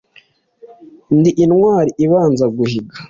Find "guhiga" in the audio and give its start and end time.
2.57-2.93